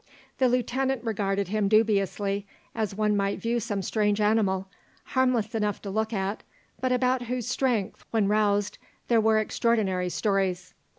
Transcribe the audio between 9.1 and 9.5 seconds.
were